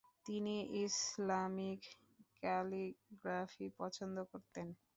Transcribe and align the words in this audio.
তিনি 0.25 0.55
Islamic 0.83 1.81
calligraphy 2.39 3.67
পছন্দ 3.79 4.17
করতেন। 4.31 4.67